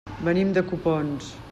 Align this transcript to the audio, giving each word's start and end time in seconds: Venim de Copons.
Venim 0.29 0.55
de 0.55 0.65
Copons. 0.73 1.33